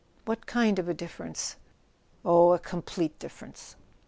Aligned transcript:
"What 0.25 0.47
kind 0.47 0.79
of 0.79 0.89
a 0.89 0.95
difference?" 0.95 1.57
"Oh, 2.25 2.53
a 2.53 2.57
complete 2.57 3.19
difference." 3.19 3.75